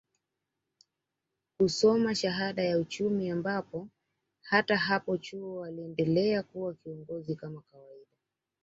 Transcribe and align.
kusoma 1.57 2.15
shahada 2.15 2.63
ya 2.63 2.77
Uchumi 2.79 3.29
ambapo 3.29 3.87
hata 4.41 4.77
hapo 4.77 5.17
chuo 5.17 5.63
aliendelea 5.65 6.43
kuwa 6.43 6.73
kiongozi 6.73 7.35
kama 7.35 7.61
kawaida 7.71 8.07